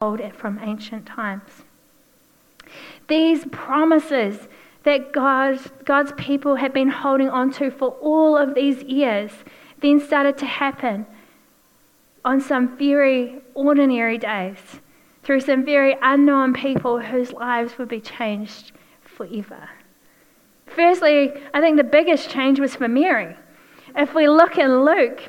told 0.00 0.22
from 0.34 0.58
ancient 0.62 1.04
times. 1.04 1.62
These 3.06 3.44
promises 3.52 4.48
that 4.84 5.12
God, 5.12 5.60
God's 5.84 6.12
people 6.16 6.54
had 6.54 6.72
been 6.72 6.88
holding 6.88 7.28
on 7.28 7.52
to 7.52 7.70
for 7.70 7.90
all 8.00 8.34
of 8.34 8.54
these 8.54 8.82
years 8.84 9.30
then 9.82 10.00
started 10.00 10.38
to 10.38 10.46
happen 10.46 11.04
on 12.24 12.40
some 12.40 12.78
very 12.78 13.42
ordinary 13.52 14.16
days 14.16 14.80
through 15.22 15.40
some 15.40 15.66
very 15.66 15.94
unknown 16.00 16.54
people 16.54 16.98
whose 16.98 17.34
lives 17.34 17.76
would 17.76 17.88
be 17.88 18.00
changed 18.00 18.72
forever. 19.04 19.68
Firstly, 20.66 21.30
I 21.52 21.60
think 21.60 21.76
the 21.76 21.84
biggest 21.84 22.30
change 22.30 22.58
was 22.58 22.74
for 22.74 22.88
Mary. 22.88 23.36
If 23.94 24.14
we 24.14 24.30
look 24.30 24.56
in 24.56 24.82
Luke, 24.82 25.28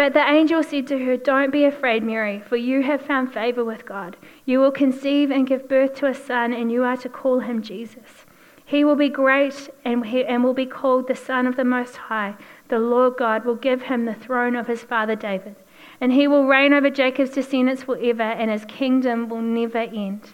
But 0.00 0.14
the 0.14 0.26
angel 0.26 0.62
said 0.62 0.86
to 0.86 1.04
her, 1.04 1.18
Don't 1.18 1.52
be 1.52 1.66
afraid, 1.66 2.02
Mary, 2.02 2.40
for 2.40 2.56
you 2.56 2.82
have 2.84 3.02
found 3.02 3.34
favor 3.34 3.62
with 3.62 3.84
God. 3.84 4.16
You 4.46 4.58
will 4.58 4.70
conceive 4.70 5.30
and 5.30 5.46
give 5.46 5.68
birth 5.68 5.94
to 5.96 6.06
a 6.06 6.14
son, 6.14 6.54
and 6.54 6.72
you 6.72 6.84
are 6.84 6.96
to 6.96 7.10
call 7.10 7.40
him 7.40 7.60
Jesus. 7.60 8.24
He 8.64 8.82
will 8.82 8.96
be 8.96 9.10
great 9.10 9.68
and, 9.84 10.06
he, 10.06 10.24
and 10.24 10.42
will 10.42 10.54
be 10.54 10.64
called 10.64 11.06
the 11.06 11.14
Son 11.14 11.46
of 11.46 11.56
the 11.56 11.66
Most 11.66 11.98
High. 11.98 12.36
The 12.68 12.78
Lord 12.78 13.18
God 13.18 13.44
will 13.44 13.56
give 13.56 13.82
him 13.82 14.06
the 14.06 14.14
throne 14.14 14.56
of 14.56 14.68
his 14.68 14.82
father 14.82 15.16
David, 15.16 15.56
and 16.00 16.14
he 16.14 16.26
will 16.26 16.46
reign 16.46 16.72
over 16.72 16.88
Jacob's 16.88 17.32
descendants 17.32 17.82
forever, 17.82 18.22
and 18.22 18.50
his 18.50 18.64
kingdom 18.64 19.28
will 19.28 19.42
never 19.42 19.80
end. 19.80 20.32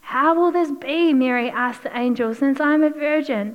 How 0.00 0.34
will 0.34 0.50
this 0.50 0.72
be? 0.72 1.14
Mary 1.14 1.48
asked 1.48 1.84
the 1.84 1.96
angel, 1.96 2.34
since 2.34 2.58
I 2.58 2.74
am 2.74 2.82
a 2.82 2.90
virgin. 2.90 3.54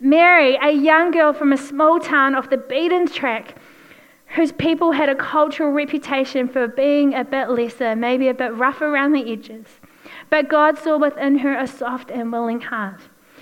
Mary, 0.00 0.56
a 0.62 0.70
young 0.70 1.10
girl 1.10 1.32
from 1.32 1.52
a 1.52 1.56
small 1.56 1.98
town 1.98 2.34
off 2.34 2.50
the 2.50 2.56
beaten 2.56 3.06
track, 3.06 3.56
whose 4.36 4.52
people 4.52 4.92
had 4.92 5.08
a 5.08 5.14
cultural 5.14 5.72
reputation 5.72 6.46
for 6.48 6.68
being 6.68 7.14
a 7.14 7.24
bit 7.24 7.50
lesser, 7.50 7.96
maybe 7.96 8.28
a 8.28 8.34
bit 8.34 8.54
rough 8.54 8.80
around 8.80 9.12
the 9.12 9.32
edges. 9.32 9.66
But 10.30 10.48
God 10.48 10.78
saw 10.78 10.98
within 10.98 11.38
her 11.38 11.56
a 11.58 11.66
soft 11.66 12.10
and 12.10 12.30
willing 12.30 12.60
heart. 12.60 13.00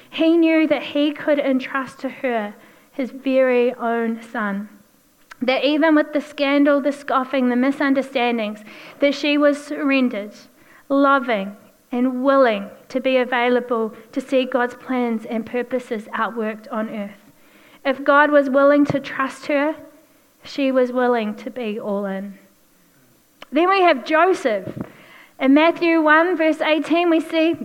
He 0.09 0.37
knew 0.37 0.67
that 0.69 0.83
He 0.83 1.13
could 1.13 1.39
entrust 1.39 1.99
to 2.01 2.09
her 2.09 2.55
His 2.91 3.11
very 3.11 3.75
own 3.75 4.23
Son. 4.23 4.71
That 5.43 5.65
even 5.65 5.95
with 5.95 6.15
the 6.15 6.23
scandal, 6.23 6.81
the 6.81 6.93
scoffing, 6.93 7.51
the 7.51 7.57
misunderstandings, 7.57 8.61
that 9.01 9.15
she 9.15 9.37
was 9.37 9.63
surrendered, 9.63 10.33
loving, 10.89 11.57
and 11.97 12.23
willing 12.23 12.69
to 12.91 13.01
be 13.01 13.17
available 13.17 13.95
to 14.13 14.21
see 14.21 14.45
God's 14.45 14.75
plans 14.75 15.25
and 15.25 15.47
purposes 15.47 16.05
outworked 16.15 16.71
on 16.71 16.91
earth. 16.91 17.33
If 17.87 18.05
God 18.05 18.31
was 18.31 18.51
willing 18.51 18.85
to 18.87 19.01
trust 19.01 19.47
her, 19.47 19.75
she 20.45 20.71
was 20.71 20.93
willing 20.93 21.35
to 21.37 21.51
be 21.51 21.81
all 21.81 22.05
in. 22.05 22.39
Then 23.51 23.71
we 23.71 23.81
have 23.81 24.05
Joseph. 24.05 24.79
In 25.41 25.55
Matthew 25.55 26.03
1, 26.03 26.37
verse 26.37 26.61
18, 26.61 27.09
we 27.09 27.21
see 27.21 27.57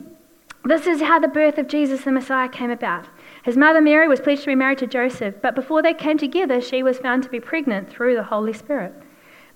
this 0.64 0.88
is 0.88 1.02
how 1.02 1.20
the 1.20 1.28
birth 1.28 1.58
of 1.58 1.68
Jesus 1.68 2.06
the 2.06 2.12
Messiah 2.12 2.48
came 2.48 2.72
about. 2.72 3.08
His 3.44 3.58
mother 3.58 3.82
Mary 3.82 4.08
was 4.08 4.22
pledged 4.22 4.44
to 4.44 4.48
be 4.48 4.56
married 4.56 4.78
to 4.78 4.88
Joseph, 4.88 5.36
but 5.42 5.56
before 5.56 5.82
they 5.82 5.94
came 5.94 6.18
together, 6.18 6.62
she 6.62 6.84
was 6.84 7.00
found 7.00 7.24
to 7.24 7.30
be 7.30 7.42
pregnant 7.42 7.90
through 7.90 8.16
the 8.16 8.24
Holy 8.24 8.54
Spirit. 8.54 8.94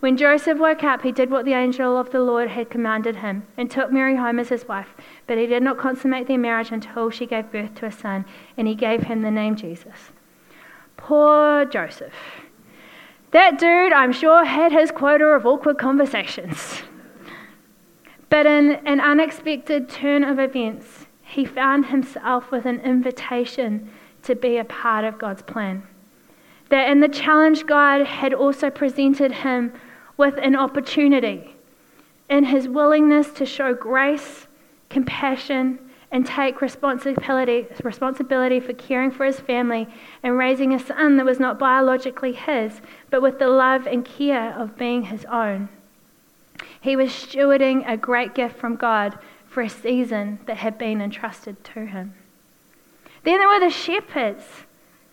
When 0.00 0.16
Joseph 0.16 0.58
woke 0.58 0.82
up, 0.82 1.02
he 1.02 1.12
did 1.12 1.30
what 1.30 1.44
the 1.44 1.52
angel 1.52 1.98
of 1.98 2.10
the 2.10 2.20
Lord 2.20 2.48
had 2.48 2.70
commanded 2.70 3.16
him 3.16 3.46
and 3.58 3.70
took 3.70 3.92
Mary 3.92 4.16
home 4.16 4.38
as 4.38 4.48
his 4.48 4.66
wife. 4.66 4.94
But 5.26 5.36
he 5.36 5.46
did 5.46 5.62
not 5.62 5.76
consummate 5.76 6.26
their 6.26 6.38
marriage 6.38 6.72
until 6.72 7.10
she 7.10 7.26
gave 7.26 7.52
birth 7.52 7.74
to 7.76 7.86
a 7.86 7.92
son, 7.92 8.24
and 8.56 8.66
he 8.66 8.74
gave 8.74 9.02
him 9.02 9.20
the 9.20 9.30
name 9.30 9.56
Jesus. 9.56 10.12
Poor 10.96 11.66
Joseph. 11.66 12.14
That 13.32 13.58
dude, 13.58 13.92
I'm 13.92 14.12
sure, 14.12 14.44
had 14.44 14.72
his 14.72 14.90
quota 14.90 15.26
of 15.26 15.44
awkward 15.44 15.78
conversations. 15.78 16.82
But 18.30 18.46
in 18.46 18.72
an 18.86 19.00
unexpected 19.00 19.90
turn 19.90 20.24
of 20.24 20.38
events, 20.38 21.06
he 21.22 21.44
found 21.44 21.86
himself 21.86 22.50
with 22.50 22.64
an 22.64 22.80
invitation 22.80 23.90
to 24.22 24.34
be 24.34 24.56
a 24.56 24.64
part 24.64 25.04
of 25.04 25.18
God's 25.18 25.42
plan. 25.42 25.82
That 26.70 26.88
in 26.88 27.00
the 27.00 27.08
challenge, 27.08 27.66
God 27.66 28.06
had 28.06 28.32
also 28.32 28.70
presented 28.70 29.32
him 29.32 29.72
with 30.20 30.36
an 30.36 30.54
opportunity 30.54 31.56
in 32.28 32.44
his 32.44 32.68
willingness 32.68 33.32
to 33.32 33.46
show 33.46 33.72
grace, 33.72 34.46
compassion, 34.90 35.78
and 36.12 36.26
take 36.26 36.60
responsibility, 36.60 37.66
responsibility 37.82 38.60
for 38.60 38.74
caring 38.74 39.10
for 39.10 39.24
his 39.24 39.40
family 39.40 39.88
and 40.22 40.36
raising 40.36 40.74
a 40.74 40.78
son 40.78 41.16
that 41.16 41.24
was 41.24 41.40
not 41.40 41.58
biologically 41.58 42.34
his, 42.34 42.82
but 43.08 43.22
with 43.22 43.38
the 43.38 43.48
love 43.48 43.86
and 43.86 44.04
care 44.04 44.52
of 44.52 44.76
being 44.76 45.04
his 45.04 45.24
own. 45.24 45.70
He 46.82 46.96
was 46.96 47.08
stewarding 47.08 47.90
a 47.90 47.96
great 47.96 48.34
gift 48.34 48.58
from 48.58 48.76
God 48.76 49.18
for 49.46 49.62
a 49.62 49.70
season 49.70 50.38
that 50.44 50.58
had 50.58 50.76
been 50.76 51.00
entrusted 51.00 51.64
to 51.64 51.86
him. 51.86 52.12
Then 53.22 53.38
there 53.38 53.48
were 53.48 53.60
the 53.60 53.70
shepherds 53.70 54.44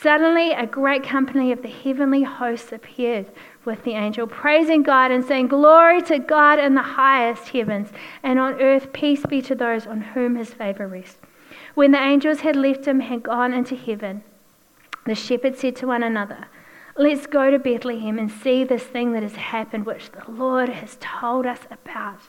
Suddenly, 0.00 0.52
a 0.52 0.66
great 0.66 1.02
company 1.02 1.52
of 1.52 1.62
the 1.62 1.68
heavenly 1.68 2.22
hosts 2.22 2.70
appeared 2.70 3.26
with 3.64 3.82
the 3.84 3.92
angel, 3.92 4.26
praising 4.26 4.82
God 4.82 5.10
and 5.10 5.24
saying, 5.24 5.48
Glory 5.48 6.02
to 6.02 6.18
God 6.18 6.58
in 6.58 6.74
the 6.74 6.82
highest 6.82 7.48
heavens, 7.48 7.88
and 8.22 8.38
on 8.38 8.60
earth 8.60 8.92
peace 8.92 9.24
be 9.24 9.40
to 9.42 9.54
those 9.54 9.86
on 9.86 10.00
whom 10.00 10.36
his 10.36 10.52
favor 10.52 10.86
rests. 10.86 11.18
When 11.74 11.92
the 11.92 12.00
angels 12.00 12.40
had 12.40 12.56
left 12.56 12.86
him, 12.86 13.00
had 13.00 13.22
gone 13.22 13.54
into 13.54 13.74
heaven, 13.74 14.22
the 15.06 15.14
shepherds 15.14 15.60
said 15.60 15.76
to 15.76 15.86
one 15.86 16.02
another, 16.02 16.46
Let's 16.98 17.26
go 17.26 17.50
to 17.50 17.58
Bethlehem 17.58 18.18
and 18.18 18.30
see 18.30 18.64
this 18.64 18.84
thing 18.84 19.12
that 19.12 19.22
has 19.22 19.36
happened, 19.36 19.86
which 19.86 20.10
the 20.12 20.30
Lord 20.30 20.68
has 20.68 20.98
told 21.00 21.46
us 21.46 21.60
about. 21.70 22.20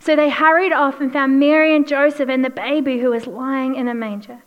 So 0.00 0.16
they 0.16 0.30
hurried 0.30 0.72
off 0.72 1.00
and 1.00 1.12
found 1.12 1.38
Mary 1.38 1.74
and 1.74 1.86
Joseph 1.86 2.28
and 2.28 2.44
the 2.44 2.50
baby 2.50 2.98
who 2.98 3.10
was 3.10 3.26
lying 3.26 3.74
in 3.74 3.88
a 3.88 3.94
manger. 3.94 4.42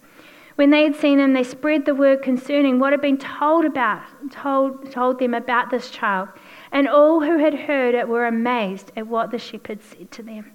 When 0.58 0.72
they 0.72 0.82
had 0.82 0.96
seen 0.96 1.20
him, 1.20 1.34
they 1.34 1.44
spread 1.44 1.86
the 1.86 1.94
word 1.94 2.24
concerning 2.24 2.80
what 2.80 2.92
had 2.92 3.00
been 3.00 3.20
told 3.20 3.64
about, 3.64 4.02
told, 4.32 4.92
told 4.92 5.20
them 5.20 5.36
about 5.36 5.70
this 5.70 5.92
child. 5.92 6.30
And 6.72 6.88
all 6.88 7.20
who 7.20 7.38
had 7.38 7.54
heard 7.54 7.94
it 7.94 8.08
were 8.08 8.26
amazed 8.26 8.92
at 8.98 9.06
what 9.06 9.30
the 9.30 9.38
shepherds 9.38 9.86
said 9.86 10.10
to 10.14 10.24
them. 10.24 10.52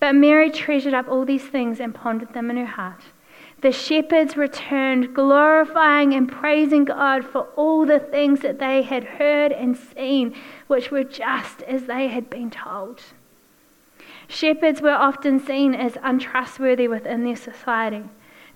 But 0.00 0.14
Mary 0.14 0.50
treasured 0.50 0.94
up 0.94 1.08
all 1.10 1.26
these 1.26 1.44
things 1.44 1.78
and 1.78 1.94
pondered 1.94 2.32
them 2.32 2.48
in 2.48 2.56
her 2.56 2.64
heart. 2.64 3.02
The 3.60 3.70
shepherds 3.70 4.34
returned, 4.34 5.14
glorifying 5.14 6.14
and 6.14 6.32
praising 6.32 6.86
God 6.86 7.22
for 7.22 7.42
all 7.54 7.84
the 7.84 7.98
things 7.98 8.40
that 8.40 8.58
they 8.58 8.80
had 8.80 9.04
heard 9.04 9.52
and 9.52 9.76
seen, 9.76 10.34
which 10.68 10.90
were 10.90 11.04
just 11.04 11.60
as 11.64 11.84
they 11.84 12.08
had 12.08 12.30
been 12.30 12.50
told. 12.50 13.02
Shepherds 14.26 14.80
were 14.80 14.90
often 14.90 15.38
seen 15.38 15.74
as 15.74 15.98
untrustworthy 16.02 16.88
within 16.88 17.24
their 17.24 17.36
society. 17.36 18.04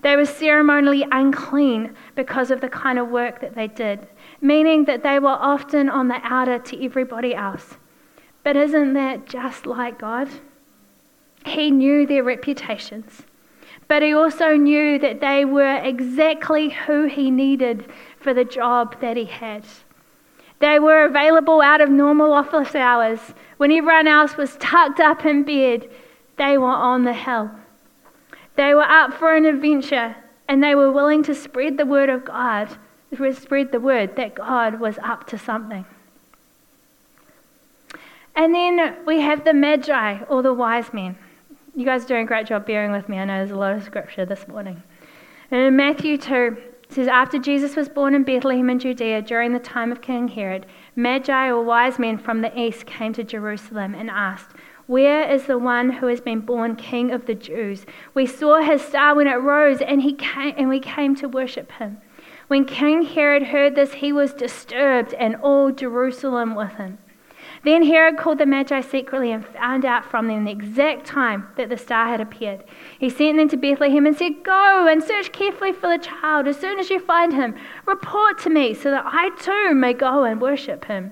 They 0.01 0.15
were 0.15 0.25
ceremonially 0.25 1.05
unclean 1.11 1.95
because 2.15 2.51
of 2.51 2.61
the 2.61 2.69
kind 2.69 2.97
of 2.97 3.09
work 3.09 3.41
that 3.41 3.55
they 3.55 3.67
did, 3.67 4.07
meaning 4.41 4.85
that 4.85 5.03
they 5.03 5.19
were 5.19 5.29
often 5.29 5.89
on 5.89 6.07
the 6.07 6.19
outer 6.23 6.59
to 6.59 6.85
everybody 6.85 7.35
else. 7.35 7.77
But 8.43 8.55
isn't 8.55 8.93
that 8.93 9.27
just 9.27 9.65
like 9.65 9.99
God? 9.99 10.29
He 11.45 11.71
knew 11.71 12.05
their 12.07 12.23
reputations 12.23 13.23
but 13.89 14.03
he 14.03 14.13
also 14.13 14.55
knew 14.55 14.99
that 14.99 15.19
they 15.19 15.43
were 15.43 15.77
exactly 15.83 16.69
who 16.69 17.05
he 17.05 17.31
needed 17.31 17.91
for 18.19 18.35
the 18.35 18.45
job 18.45 19.01
that 19.01 19.17
he 19.17 19.25
had. 19.25 19.65
They 20.59 20.77
were 20.77 21.05
available 21.05 21.59
out 21.59 21.81
of 21.81 21.89
normal 21.89 22.31
office 22.31 22.75
hours. 22.75 23.19
When 23.57 23.71
everyone 23.71 24.07
else 24.07 24.37
was 24.37 24.57
tucked 24.57 24.99
up 24.99 25.25
in 25.25 25.43
bed, 25.43 25.89
they 26.37 26.57
were 26.57 26.67
on 26.67 27.03
the 27.03 27.13
hill. 27.13 27.49
They 28.59 28.73
were 28.73 28.81
up 28.81 29.13
for 29.13 29.37
an 29.37 29.45
adventure 29.45 30.17
and 30.49 30.61
they 30.61 30.75
were 30.75 30.91
willing 30.91 31.23
to 31.23 31.33
spread 31.33 31.77
the 31.77 31.85
word 31.85 32.09
of 32.09 32.25
God, 32.25 32.67
spread 33.31 33.71
the 33.71 33.79
word 33.79 34.17
that 34.17 34.35
God 34.35 34.81
was 34.81 34.97
up 35.01 35.25
to 35.27 35.37
something. 35.37 35.85
And 38.35 38.53
then 38.53 38.97
we 39.05 39.21
have 39.21 39.45
the 39.45 39.53
Magi, 39.53 40.23
or 40.27 40.41
the 40.41 40.53
wise 40.53 40.91
men. 40.91 41.17
You 41.73 41.85
guys 41.85 42.03
are 42.03 42.07
doing 42.09 42.23
a 42.23 42.27
great 42.27 42.47
job 42.47 42.65
bearing 42.65 42.91
with 42.91 43.07
me. 43.07 43.17
I 43.17 43.23
know 43.23 43.37
there's 43.37 43.51
a 43.51 43.55
lot 43.55 43.77
of 43.77 43.83
scripture 43.83 44.25
this 44.25 44.45
morning. 44.49 44.83
And 45.51 45.61
in 45.61 45.77
Matthew 45.77 46.17
2, 46.17 46.57
it 46.83 46.93
says, 46.93 47.07
After 47.07 47.39
Jesus 47.39 47.77
was 47.77 47.87
born 47.87 48.13
in 48.13 48.23
Bethlehem 48.23 48.69
in 48.69 48.79
Judea 48.79 49.21
during 49.21 49.53
the 49.53 49.59
time 49.59 49.89
of 49.89 50.01
King 50.01 50.27
Herod, 50.27 50.65
Magi 50.97 51.47
or 51.47 51.63
wise 51.63 51.97
men 51.97 52.17
from 52.17 52.41
the 52.41 52.59
east 52.59 52.85
came 52.85 53.13
to 53.13 53.23
Jerusalem 53.23 53.95
and 53.95 54.09
asked, 54.09 54.51
Where 54.89 55.29
is 55.29 55.43
the 55.43 55.59
one 55.59 55.91
who 55.91 56.07
has 56.07 56.19
been 56.19 56.39
born 56.39 56.75
King 56.75 57.11
of 57.11 57.27
the 57.27 57.35
Jews? 57.35 57.85
We 58.15 58.25
saw 58.25 58.59
his 58.59 58.81
star 58.81 59.13
when 59.13 59.27
it 59.27 59.35
rose, 59.35 59.81
and, 59.81 60.01
he 60.01 60.13
came, 60.13 60.55
and 60.57 60.67
we 60.67 60.79
came 60.79 61.15
to 61.17 61.29
worship 61.29 61.71
him. 61.73 61.99
When 62.47 62.65
King 62.65 63.03
Herod 63.03 63.43
heard 63.43 63.75
this, 63.75 63.93
he 63.93 64.11
was 64.11 64.33
disturbed, 64.33 65.13
and 65.13 65.35
all 65.35 65.71
Jerusalem 65.71 66.55
with 66.55 66.71
him. 66.71 66.97
Then 67.63 67.83
Herod 67.83 68.17
called 68.17 68.39
the 68.39 68.47
Magi 68.47 68.81
secretly 68.81 69.31
and 69.31 69.45
found 69.45 69.85
out 69.85 70.05
from 70.05 70.25
them 70.25 70.45
the 70.45 70.51
exact 70.51 71.05
time 71.05 71.49
that 71.55 71.69
the 71.69 71.77
star 71.77 72.07
had 72.07 72.19
appeared. 72.19 72.63
He 72.97 73.11
sent 73.11 73.37
them 73.37 73.49
to 73.49 73.57
Bethlehem 73.57 74.07
and 74.07 74.17
said, 74.17 74.43
Go 74.43 74.87
and 74.89 75.03
search 75.03 75.31
carefully 75.31 75.71
for 75.71 75.95
the 75.95 76.03
child. 76.03 76.47
As 76.47 76.57
soon 76.57 76.79
as 76.79 76.89
you 76.89 76.99
find 76.99 77.31
him, 77.31 77.53
report 77.85 78.39
to 78.39 78.49
me 78.49 78.73
so 78.73 78.89
that 78.89 79.05
I 79.05 79.29
too 79.39 79.75
may 79.75 79.93
go 79.93 80.23
and 80.23 80.41
worship 80.41 80.85
him. 80.85 81.11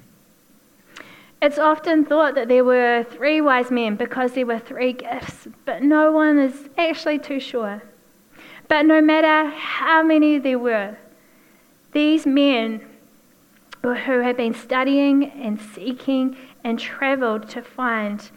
It's 1.41 1.57
often 1.57 2.05
thought 2.05 2.35
that 2.35 2.47
there 2.47 2.63
were 2.63 3.03
three 3.09 3.41
wise 3.41 3.71
men 3.71 3.95
because 3.95 4.33
there 4.33 4.45
were 4.45 4.59
three 4.59 4.93
gifts, 4.93 5.47
but 5.65 5.81
no 5.81 6.11
one 6.11 6.37
is 6.37 6.69
actually 6.77 7.17
too 7.17 7.39
sure. 7.39 7.81
But 8.67 8.85
no 8.85 9.01
matter 9.01 9.49
how 9.49 10.03
many 10.03 10.37
there 10.37 10.59
were, 10.59 10.97
these 11.93 12.27
men 12.27 12.85
who 13.81 13.89
had 13.89 14.37
been 14.37 14.53
studying 14.53 15.31
and 15.31 15.59
seeking 15.59 16.37
and 16.63 16.77
traveled 16.77 17.49
to 17.49 17.63
find, 17.63 18.29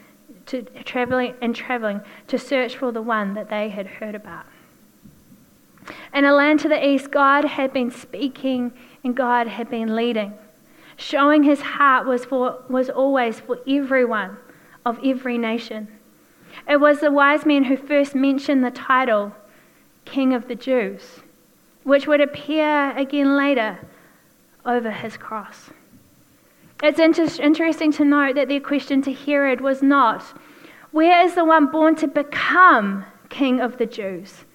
to 0.47 0.63
traveling 0.83 1.35
and 1.41 1.55
traveling 1.55 2.01
to 2.27 2.39
search 2.39 2.75
for 2.75 2.91
the 2.91 3.03
one 3.03 3.35
that 3.35 3.49
they 3.49 3.69
had 3.69 3.85
heard 3.85 4.15
about. 4.15 4.47
In 6.11 6.25
a 6.25 6.33
land 6.33 6.59
to 6.61 6.69
the 6.69 6.83
east, 6.83 7.11
God 7.11 7.45
had 7.45 7.71
been 7.71 7.91
speaking 7.91 8.73
and 9.03 9.15
God 9.15 9.47
had 9.47 9.69
been 9.69 9.95
leading. 9.95 10.33
Showing 10.97 11.43
his 11.43 11.61
heart 11.61 12.07
was, 12.07 12.25
for, 12.25 12.59
was 12.69 12.89
always 12.89 13.39
for 13.39 13.59
everyone 13.67 14.37
of 14.85 14.99
every 15.03 15.37
nation. 15.37 15.87
It 16.67 16.79
was 16.79 16.99
the 16.99 17.11
wise 17.11 17.45
men 17.45 17.65
who 17.65 17.77
first 17.77 18.15
mentioned 18.15 18.63
the 18.63 18.71
title 18.71 19.33
King 20.05 20.33
of 20.33 20.47
the 20.47 20.55
Jews, 20.55 21.19
which 21.83 22.07
would 22.07 22.21
appear 22.21 22.95
again 22.95 23.35
later 23.35 23.79
over 24.65 24.91
his 24.91 25.17
cross. 25.17 25.71
It's 26.83 26.99
inter- 26.99 27.41
interesting 27.41 27.91
to 27.93 28.05
note 28.05 28.35
that 28.35 28.47
their 28.47 28.59
question 28.59 29.01
to 29.03 29.13
Herod 29.13 29.61
was 29.61 29.81
not, 29.81 30.23
Where 30.91 31.25
is 31.25 31.35
the 31.35 31.45
one 31.45 31.67
born 31.67 31.95
to 31.95 32.07
become 32.07 33.05
king 33.29 33.59
of 33.59 33.77
the 33.77 33.85
Jews? 33.85 34.45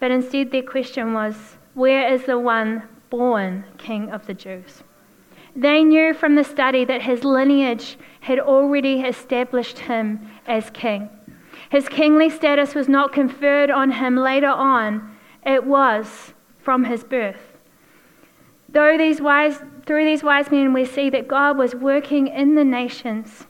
But 0.00 0.10
instead, 0.10 0.50
their 0.50 0.62
question 0.62 1.12
was, 1.12 1.56
Where 1.74 2.12
is 2.12 2.24
the 2.24 2.38
one 2.38 2.82
born 3.10 3.64
king 3.78 4.10
of 4.10 4.26
the 4.26 4.34
Jews? 4.34 4.82
They 5.56 5.84
knew 5.84 6.14
from 6.14 6.34
the 6.34 6.44
study 6.44 6.84
that 6.84 7.02
his 7.02 7.22
lineage 7.22 7.96
had 8.20 8.40
already 8.40 9.02
established 9.02 9.78
him 9.78 10.28
as 10.46 10.70
king. 10.70 11.08
His 11.70 11.88
kingly 11.88 12.28
status 12.30 12.74
was 12.74 12.88
not 12.88 13.12
conferred 13.12 13.70
on 13.70 13.92
him 13.92 14.16
later 14.16 14.48
on, 14.48 15.16
it 15.44 15.64
was 15.64 16.34
from 16.62 16.84
his 16.84 17.04
birth. 17.04 17.58
Though 18.68 18.98
these 18.98 19.20
wise, 19.20 19.62
through 19.86 20.04
these 20.04 20.24
wise 20.24 20.50
men, 20.50 20.72
we 20.72 20.84
see 20.84 21.10
that 21.10 21.28
God 21.28 21.56
was 21.56 21.74
working 21.74 22.26
in 22.26 22.54
the 22.56 22.64
nations 22.64 23.46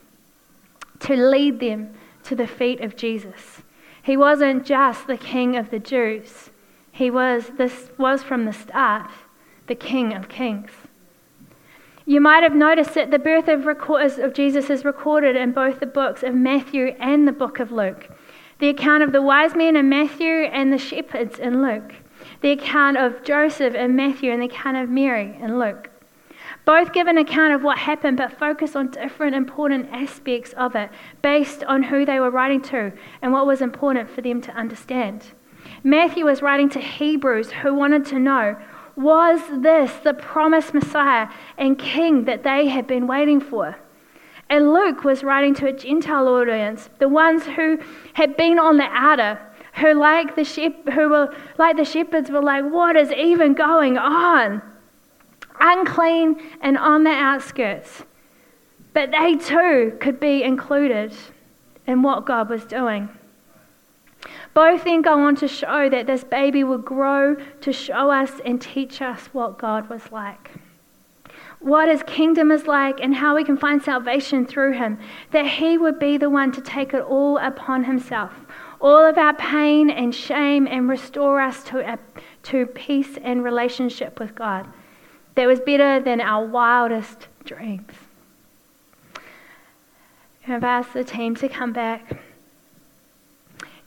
to 0.99 1.15
lead 1.15 1.59
them 1.59 1.93
to 2.23 2.35
the 2.35 2.47
feet 2.47 2.81
of 2.81 2.95
Jesus. 2.95 3.63
He 4.03 4.17
wasn't 4.17 4.65
just 4.65 5.07
the 5.07 5.17
king 5.17 5.55
of 5.55 5.71
the 5.71 5.79
Jews. 5.79 6.51
He 6.91 7.09
was, 7.09 7.51
this 7.57 7.89
was 7.97 8.21
from 8.21 8.45
the 8.45 8.53
start, 8.53 9.09
the 9.67 9.75
king 9.75 10.13
of 10.13 10.29
kings. 10.29 10.69
You 12.05 12.21
might 12.21 12.43
have 12.43 12.55
noticed 12.55 12.93
that 12.93 13.11
the 13.11 13.19
birth 13.19 13.47
of, 13.47 13.65
of 13.67 14.33
Jesus 14.33 14.69
is 14.69 14.85
recorded 14.85 15.35
in 15.35 15.51
both 15.51 15.79
the 15.79 15.85
books 15.85 16.23
of 16.23 16.35
Matthew 16.35 16.95
and 16.99 17.27
the 17.27 17.31
book 17.31 17.59
of 17.59 17.71
Luke. 17.71 18.09
The 18.59 18.69
account 18.69 19.03
of 19.03 19.11
the 19.11 19.21
wise 19.21 19.55
men 19.55 19.75
in 19.75 19.89
Matthew 19.89 20.43
and 20.43 20.71
the 20.71 20.77
shepherds 20.77 21.39
in 21.39 21.61
Luke 21.61 21.93
the 22.41 22.51
account 22.51 22.97
of 22.97 23.23
Joseph 23.23 23.73
in 23.73 23.95
Matthew 23.95 24.31
and 24.31 24.41
the 24.41 24.45
account 24.45 24.77
of 24.77 24.89
Mary 24.89 25.37
in 25.41 25.59
Luke. 25.59 25.89
Both 26.63 26.93
give 26.93 27.07
an 27.07 27.17
account 27.17 27.53
of 27.53 27.63
what 27.63 27.77
happened, 27.77 28.17
but 28.17 28.37
focus 28.37 28.75
on 28.75 28.89
different 28.89 29.35
important 29.35 29.89
aspects 29.91 30.53
of 30.53 30.75
it 30.75 30.89
based 31.21 31.63
on 31.63 31.83
who 31.83 32.05
they 32.05 32.19
were 32.19 32.31
writing 32.31 32.61
to 32.63 32.91
and 33.21 33.31
what 33.31 33.45
was 33.45 33.61
important 33.61 34.09
for 34.09 34.21
them 34.21 34.41
to 34.41 34.51
understand. 34.51 35.33
Matthew 35.83 36.25
was 36.25 36.41
writing 36.41 36.69
to 36.69 36.79
Hebrews 36.79 37.51
who 37.51 37.73
wanted 37.73 38.05
to 38.05 38.19
know 38.19 38.57
was 38.95 39.41
this 39.61 39.91
the 40.03 40.13
promised 40.13 40.73
Messiah 40.73 41.27
and 41.57 41.77
King 41.77 42.25
that 42.25 42.43
they 42.43 42.67
had 42.67 42.87
been 42.87 43.07
waiting 43.07 43.41
for? 43.41 43.77
And 44.49 44.73
Luke 44.73 45.03
was 45.03 45.23
writing 45.23 45.53
to 45.55 45.67
a 45.67 45.73
Gentile 45.73 46.27
audience, 46.27 46.89
the 46.99 47.09
ones 47.09 47.45
who 47.45 47.79
had 48.13 48.37
been 48.37 48.59
on 48.59 48.77
the 48.77 48.87
outer, 48.89 49.39
who 49.75 49.93
like 49.93 50.35
the 50.35 50.43
shep- 50.43 50.89
who 50.89 51.09
were 51.09 51.35
like 51.57 51.77
the 51.77 51.85
shepherds 51.85 52.29
were 52.29 52.41
like, 52.41 52.63
what 52.65 52.95
is 52.95 53.11
even 53.11 53.53
going 53.53 53.97
on? 53.97 54.61
Unclean 55.59 56.39
and 56.61 56.77
on 56.77 57.03
the 57.03 57.11
outskirts. 57.11 58.03
But 58.93 59.11
they 59.11 59.35
too 59.35 59.97
could 59.99 60.19
be 60.19 60.43
included 60.43 61.13
in 61.87 62.01
what 62.01 62.25
God 62.25 62.49
was 62.49 62.63
doing. 62.65 63.09
Both 64.55 64.85
then 64.85 65.03
go 65.03 65.19
on 65.19 65.35
to 65.35 65.47
show 65.47 65.87
that 65.89 66.07
this 66.07 66.23
baby 66.23 66.63
would 66.63 66.83
grow 66.83 67.35
to 67.35 67.71
show 67.71 68.09
us 68.09 68.31
and 68.43 68.59
teach 68.59 69.03
us 69.03 69.27
what 69.33 69.59
God 69.59 69.87
was 69.89 70.11
like. 70.11 70.49
What 71.59 71.89
his 71.89 72.01
kingdom 72.03 72.51
is 72.51 72.65
like 72.65 72.99
and 72.99 73.13
how 73.13 73.35
we 73.35 73.43
can 73.43 73.57
find 73.57 73.83
salvation 73.83 74.47
through 74.47 74.73
him. 74.73 74.97
That 75.31 75.45
he 75.45 75.77
would 75.77 75.99
be 75.99 76.17
the 76.17 76.29
one 76.29 76.51
to 76.53 76.61
take 76.61 76.93
it 76.95 77.03
all 77.03 77.37
upon 77.37 77.83
himself 77.83 78.33
all 78.81 79.05
of 79.05 79.17
our 79.17 79.33
pain 79.33 79.89
and 79.89 80.13
shame 80.13 80.67
and 80.67 80.87
restore 80.87 81.41
us 81.41 81.63
to, 81.63 81.93
a, 81.93 81.97
to 82.43 82.65
peace 82.67 83.17
and 83.23 83.43
relationship 83.43 84.19
with 84.19 84.35
God 84.35 84.67
that 85.35 85.47
was 85.47 85.59
better 85.59 85.99
than 85.99 86.21
our 86.21 86.45
wildest 86.45 87.27
dreams. 87.43 87.91
I've 90.47 90.63
asked 90.63 90.93
the 90.93 91.03
team 91.03 91.35
to 91.37 91.49
come 91.49 91.73
back. 91.73 92.21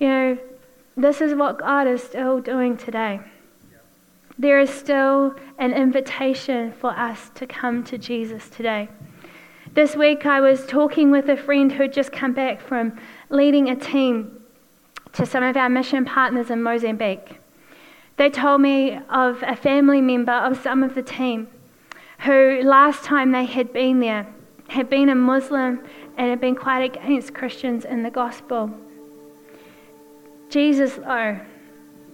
You 0.00 0.08
know, 0.08 0.38
this 0.98 1.20
is 1.20 1.34
what 1.34 1.58
God 1.58 1.86
is 1.86 2.02
still 2.02 2.40
doing 2.40 2.76
today. 2.76 3.20
There 4.36 4.60
is 4.60 4.68
still 4.70 5.34
an 5.58 5.72
invitation 5.72 6.72
for 6.72 6.90
us 6.90 7.30
to 7.36 7.46
come 7.46 7.84
to 7.84 7.98
Jesus 7.98 8.48
today. 8.48 8.88
This 9.74 9.94
week, 9.94 10.26
I 10.26 10.40
was 10.40 10.66
talking 10.66 11.12
with 11.12 11.28
a 11.28 11.36
friend 11.36 11.70
who 11.70 11.82
had 11.82 11.92
just 11.92 12.10
come 12.10 12.32
back 12.32 12.60
from 12.60 12.98
leading 13.30 13.68
a 13.68 13.76
team 13.76 14.40
to 15.12 15.24
some 15.24 15.44
of 15.44 15.56
our 15.56 15.68
mission 15.68 16.04
partners 16.04 16.50
in 16.50 16.62
Mozambique. 16.62 17.38
They 18.16 18.30
told 18.30 18.60
me 18.60 18.98
of 19.08 19.42
a 19.46 19.54
family 19.54 20.00
member 20.00 20.32
of 20.32 20.60
some 20.60 20.82
of 20.82 20.96
the 20.96 21.02
team 21.02 21.46
who, 22.20 22.60
last 22.64 23.04
time 23.04 23.30
they 23.30 23.44
had 23.44 23.72
been 23.72 24.00
there, 24.00 24.26
had 24.68 24.90
been 24.90 25.08
a 25.08 25.14
Muslim 25.14 25.80
and 26.16 26.30
had 26.30 26.40
been 26.40 26.56
quite 26.56 26.82
against 26.82 27.34
Christians 27.34 27.84
in 27.84 28.02
the 28.02 28.10
gospel. 28.10 28.72
Jesus, 30.48 30.94
though, 30.94 31.38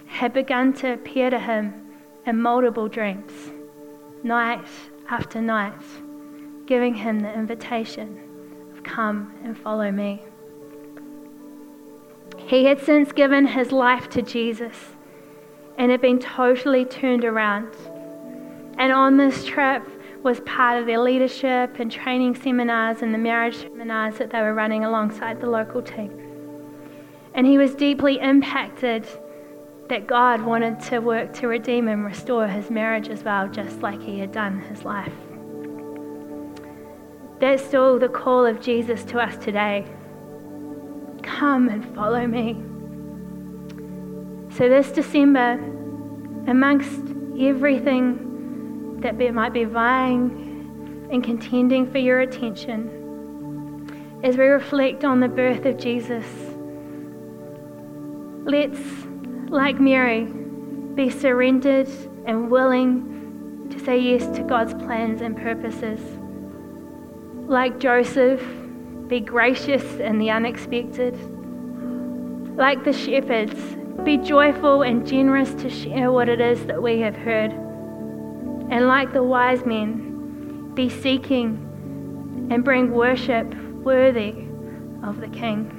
had 0.06 0.32
begun 0.32 0.72
to 0.74 0.92
appear 0.92 1.30
to 1.30 1.38
him 1.38 1.72
in 2.26 2.40
multiple 2.40 2.88
dreams, 2.88 3.32
night 4.22 4.66
after 5.08 5.40
night, 5.40 5.82
giving 6.66 6.94
him 6.94 7.20
the 7.20 7.32
invitation 7.32 8.20
of 8.72 8.82
come 8.82 9.32
and 9.44 9.56
follow 9.56 9.92
me. 9.92 10.22
He 12.38 12.64
had 12.64 12.80
since 12.80 13.12
given 13.12 13.46
his 13.46 13.70
life 13.70 14.08
to 14.10 14.22
Jesus 14.22 14.76
and 15.78 15.90
had 15.90 16.00
been 16.00 16.18
totally 16.18 16.84
turned 16.84 17.24
around. 17.24 17.74
And 18.78 18.92
on 18.92 19.16
this 19.16 19.44
trip 19.44 19.86
was 20.24 20.40
part 20.40 20.80
of 20.80 20.86
their 20.86 20.98
leadership 20.98 21.78
and 21.78 21.90
training 21.90 22.34
seminars 22.34 23.02
and 23.02 23.14
the 23.14 23.18
marriage 23.18 23.58
seminars 23.58 24.18
that 24.18 24.30
they 24.30 24.40
were 24.40 24.54
running 24.54 24.84
alongside 24.84 25.40
the 25.40 25.48
local 25.48 25.82
team. 25.82 26.23
And 27.34 27.46
he 27.46 27.58
was 27.58 27.74
deeply 27.74 28.20
impacted 28.20 29.06
that 29.88 30.06
God 30.06 30.40
wanted 30.40 30.80
to 30.84 31.00
work 31.00 31.32
to 31.34 31.48
redeem 31.48 31.88
and 31.88 32.04
restore 32.04 32.46
his 32.46 32.70
marriage 32.70 33.08
as 33.08 33.22
well, 33.22 33.48
just 33.48 33.80
like 33.80 34.00
he 34.00 34.18
had 34.18 34.32
done 34.32 34.60
his 34.60 34.84
life. 34.84 35.12
That's 37.40 37.62
still 37.62 37.98
the 37.98 38.08
call 38.08 38.46
of 38.46 38.60
Jesus 38.60 39.04
to 39.04 39.18
us 39.18 39.36
today. 39.36 39.84
Come 41.22 41.68
and 41.68 41.84
follow 41.94 42.26
me. 42.26 42.54
So, 44.56 44.68
this 44.68 44.92
December, 44.92 45.54
amongst 46.46 47.02
everything 47.38 49.00
that 49.00 49.18
might 49.34 49.52
be 49.52 49.64
vying 49.64 51.08
and 51.10 51.22
contending 51.22 51.90
for 51.90 51.98
your 51.98 52.20
attention, 52.20 53.00
as 54.22 54.36
we 54.36 54.46
reflect 54.46 55.04
on 55.04 55.20
the 55.20 55.28
birth 55.28 55.66
of 55.66 55.76
Jesus, 55.76 56.24
Let's, 58.44 58.78
like 59.48 59.80
Mary, 59.80 60.24
be 60.94 61.08
surrendered 61.08 61.88
and 62.26 62.50
willing 62.50 63.68
to 63.70 63.78
say 63.82 63.98
yes 63.98 64.26
to 64.36 64.42
God's 64.42 64.74
plans 64.74 65.22
and 65.22 65.34
purposes. 65.34 65.98
Like 67.48 67.78
Joseph, 67.78 68.42
be 69.08 69.20
gracious 69.20 69.82
in 69.94 70.18
the 70.18 70.30
unexpected. 70.30 71.14
Like 72.56 72.84
the 72.84 72.92
shepherds, 72.92 73.58
be 74.04 74.18
joyful 74.18 74.82
and 74.82 75.06
generous 75.06 75.54
to 75.54 75.70
share 75.70 76.12
what 76.12 76.28
it 76.28 76.40
is 76.40 76.66
that 76.66 76.82
we 76.82 77.00
have 77.00 77.16
heard. 77.16 77.50
And 77.50 78.86
like 78.86 79.14
the 79.14 79.22
wise 79.22 79.64
men, 79.64 80.72
be 80.74 80.90
seeking 80.90 82.48
and 82.50 82.62
bring 82.62 82.92
worship 82.92 83.54
worthy 83.82 84.34
of 85.02 85.20
the 85.20 85.28
King. 85.28 85.73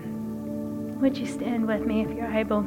Would 1.02 1.18
you 1.18 1.26
stand 1.26 1.68
with 1.68 1.86
me 1.86 2.02
if 2.02 2.10
you're 2.10 2.32
able? 2.32 2.66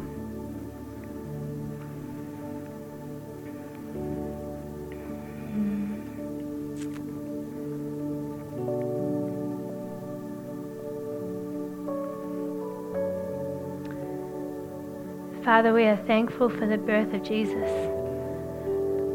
Father, 15.42 15.72
we 15.72 15.84
are 15.84 15.96
thankful 15.96 16.50
for 16.50 16.66
the 16.66 16.76
birth 16.76 17.14
of 17.14 17.22
Jesus. 17.22 17.70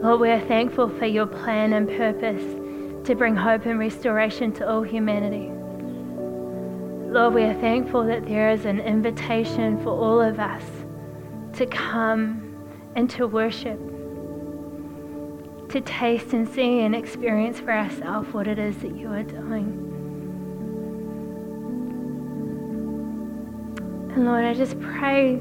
Lord, 0.04 0.20
we 0.20 0.32
are 0.32 0.42
thankful 0.48 0.90
for 0.90 1.06
your 1.06 1.28
plan 1.28 1.74
and 1.74 1.88
purpose 1.88 2.44
to 3.08 3.16
bring 3.16 3.36
hope 3.36 3.66
and 3.68 3.78
restoration 3.78 4.52
to 4.54 4.68
all 4.68 4.82
humanity. 4.82 5.52
Lord, 7.14 7.36
we 7.36 7.44
are 7.44 7.54
thankful 7.54 8.04
that 8.06 8.26
there 8.26 8.50
is 8.50 8.66
an 8.66 8.80
invitation 8.80 9.78
for 9.84 9.90
all 9.90 10.20
of 10.20 10.40
us 10.40 10.64
to 11.54 11.68
come 11.68 12.58
and 12.96 13.08
to 13.12 13.28
worship, 13.28 13.80
to 15.70 15.80
taste 15.82 16.34
and 16.34 16.50
see 16.50 16.80
and 16.80 16.96
experience 16.96 17.60
for 17.60 17.72
ourselves 17.72 18.34
what 18.34 18.48
it 18.48 18.58
is 18.58 18.76
that 18.78 18.96
you 18.96 19.12
are 19.12 19.22
doing. 19.22 19.92
And 24.16 24.26
Lord, 24.26 24.44
I 24.44 24.56
just 24.56 24.80
pray 24.80 25.40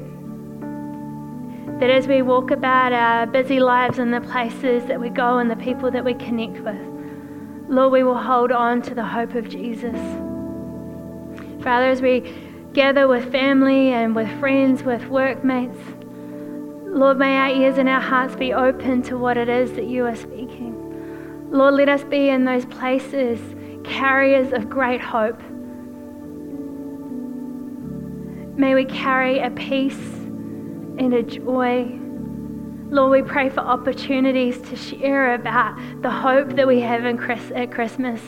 that 1.79 1.89
as 1.89 2.07
we 2.07 2.21
walk 2.21 2.51
about 2.51 2.93
our 2.93 3.25
busy 3.25 3.59
lives 3.59 3.97
and 3.97 4.13
the 4.13 4.21
places 4.21 4.85
that 4.85 5.01
we 5.01 5.09
go 5.09 5.39
and 5.39 5.49
the 5.49 5.55
people 5.55 5.89
that 5.89 6.05
we 6.05 6.13
connect 6.13 6.59
with, 6.59 6.87
Lord, 7.67 7.91
we 7.91 8.03
will 8.03 8.19
hold 8.19 8.51
on 8.51 8.83
to 8.83 8.93
the 8.93 9.05
hope 9.05 9.33
of 9.33 9.49
Jesus. 9.49 9.97
Father, 11.63 11.85
as 11.85 12.01
we 12.01 12.19
gather 12.73 13.07
with 13.07 13.31
family 13.31 13.93
and 13.93 14.13
with 14.13 14.29
friends, 14.39 14.83
with 14.83 15.07
workmates, 15.07 15.79
Lord, 16.85 17.17
may 17.17 17.37
our 17.37 17.49
ears 17.49 17.77
and 17.77 17.87
our 17.87 18.01
hearts 18.01 18.35
be 18.35 18.53
open 18.53 19.01
to 19.03 19.17
what 19.17 19.37
it 19.37 19.47
is 19.47 19.71
that 19.73 19.85
you 19.85 20.05
are 20.05 20.15
speaking. 20.15 21.49
Lord, 21.49 21.75
let 21.75 21.87
us 21.87 22.03
be 22.03 22.27
in 22.27 22.43
those 22.43 22.65
places 22.65 23.39
carriers 23.85 24.51
of 24.51 24.69
great 24.69 24.99
hope. 24.99 25.41
May 28.57 28.75
we 28.75 28.83
carry 28.83 29.39
a 29.39 29.49
peace 29.49 29.95
and 29.95 31.13
a 31.13 31.23
joy. 31.23 31.97
Lord, 32.89 33.11
we 33.11 33.27
pray 33.27 33.49
for 33.49 33.61
opportunities 33.61 34.59
to 34.69 34.75
share 34.75 35.33
about 35.33 35.77
the 36.01 36.11
hope 36.11 36.55
that 36.57 36.67
we 36.67 36.81
have 36.81 37.05
in 37.05 37.17
Chris, 37.17 37.51
at 37.55 37.71
Christmas. 37.71 38.21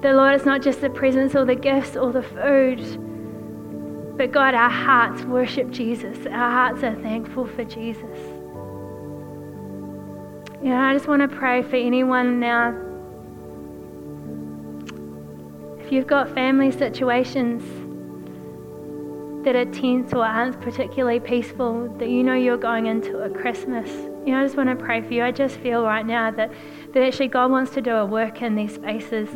The 0.00 0.12
Lord, 0.12 0.34
is 0.36 0.46
not 0.46 0.62
just 0.62 0.80
the 0.80 0.90
presents 0.90 1.34
or 1.34 1.44
the 1.44 1.56
gifts 1.56 1.96
or 1.96 2.12
the 2.12 2.22
food, 2.22 2.78
but 4.16 4.30
God, 4.30 4.54
our 4.54 4.70
hearts 4.70 5.22
worship 5.24 5.70
Jesus. 5.70 6.26
Our 6.26 6.50
hearts 6.50 6.82
are 6.84 6.94
thankful 6.96 7.46
for 7.46 7.64
Jesus. 7.64 8.18
You 10.62 10.70
know, 10.70 10.76
I 10.76 10.92
just 10.92 11.06
want 11.06 11.22
to 11.22 11.28
pray 11.28 11.62
for 11.62 11.76
anyone 11.76 12.40
now. 12.40 12.74
If 15.78 15.92
you've 15.92 16.06
got 16.06 16.28
family 16.34 16.70
situations 16.70 17.62
that 19.44 19.54
are 19.54 19.64
tense 19.66 20.12
or 20.12 20.24
aren't 20.24 20.60
particularly 20.60 21.20
peaceful, 21.20 21.88
that 21.98 22.08
you 22.08 22.22
know 22.22 22.34
you're 22.34 22.56
going 22.56 22.86
into 22.86 23.18
a 23.18 23.30
Christmas, 23.30 23.88
you 24.26 24.32
know, 24.32 24.40
I 24.40 24.44
just 24.44 24.56
want 24.56 24.68
to 24.68 24.76
pray 24.76 25.00
for 25.00 25.12
you. 25.12 25.22
I 25.24 25.30
just 25.30 25.56
feel 25.58 25.84
right 25.84 26.04
now 26.04 26.30
that, 26.32 26.52
that 26.92 27.02
actually 27.02 27.28
God 27.28 27.50
wants 27.50 27.72
to 27.74 27.80
do 27.80 27.92
a 27.92 28.04
work 28.04 28.42
in 28.42 28.56
these 28.56 28.74
spaces. 28.74 29.28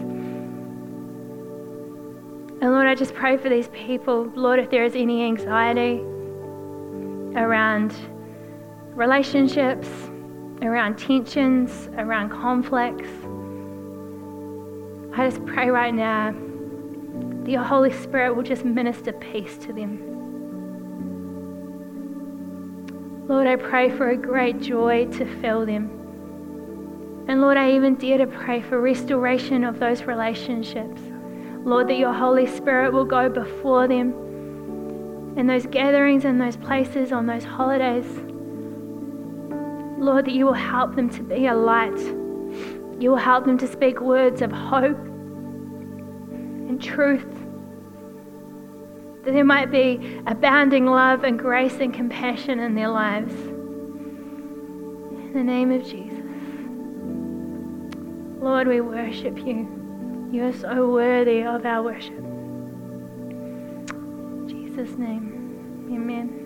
And 2.62 2.70
Lord, 2.70 2.86
I 2.86 2.94
just 2.94 3.12
pray 3.14 3.36
for 3.36 3.48
these 3.48 3.66
people. 3.70 4.30
Lord, 4.36 4.60
if 4.60 4.70
there 4.70 4.84
is 4.84 4.94
any 4.94 5.24
anxiety 5.24 5.98
around 7.36 7.92
relationships, 8.94 9.88
around 10.62 10.96
tensions, 10.96 11.88
around 11.98 12.30
conflicts, 12.30 13.08
I 15.18 15.28
just 15.28 15.44
pray 15.44 15.70
right 15.70 15.92
now 15.92 16.32
that 17.42 17.50
your 17.50 17.64
Holy 17.64 17.92
Spirit 17.92 18.36
will 18.36 18.44
just 18.44 18.64
minister 18.64 19.12
peace 19.12 19.58
to 19.58 19.72
them. 19.72 19.98
Lord, 23.26 23.48
I 23.48 23.56
pray 23.56 23.90
for 23.90 24.10
a 24.10 24.16
great 24.16 24.60
joy 24.60 25.06
to 25.06 25.40
fill 25.40 25.66
them. 25.66 25.90
And 27.26 27.40
Lord, 27.40 27.56
I 27.56 27.72
even 27.72 27.96
dare 27.96 28.18
to 28.18 28.26
pray 28.28 28.62
for 28.62 28.80
restoration 28.80 29.64
of 29.64 29.80
those 29.80 30.04
relationships. 30.04 31.02
Lord, 31.64 31.88
that 31.88 31.96
your 31.96 32.12
Holy 32.12 32.46
Spirit 32.46 32.92
will 32.92 33.04
go 33.04 33.28
before 33.28 33.86
them 33.86 34.12
in 35.36 35.46
those 35.46 35.66
gatherings 35.66 36.24
and 36.24 36.40
those 36.40 36.56
places 36.56 37.12
on 37.12 37.26
those 37.26 37.44
holidays. 37.44 38.06
Lord, 39.98 40.24
that 40.26 40.32
you 40.32 40.46
will 40.46 40.52
help 40.52 40.96
them 40.96 41.08
to 41.10 41.22
be 41.22 41.46
a 41.46 41.54
light. 41.54 41.96
You 42.98 43.10
will 43.10 43.16
help 43.16 43.44
them 43.44 43.56
to 43.58 43.68
speak 43.68 44.00
words 44.00 44.42
of 44.42 44.50
hope 44.50 44.98
and 46.28 46.82
truth. 46.82 47.32
That 49.24 49.32
there 49.32 49.44
might 49.44 49.70
be 49.70 50.20
abounding 50.26 50.86
love 50.86 51.22
and 51.22 51.38
grace 51.38 51.76
and 51.78 51.94
compassion 51.94 52.58
in 52.58 52.74
their 52.74 52.88
lives. 52.88 53.32
In 55.22 55.32
the 55.32 55.44
name 55.44 55.70
of 55.70 55.84
Jesus. 55.84 56.18
Lord, 58.42 58.66
we 58.66 58.80
worship 58.80 59.38
you. 59.38 59.81
You 60.32 60.44
are 60.44 60.52
so 60.54 60.88
worthy 60.90 61.42
of 61.42 61.66
our 61.66 61.82
worship. 61.82 62.16
In 63.90 64.46
Jesus' 64.48 64.96
name, 64.96 65.90
amen. 65.92 66.41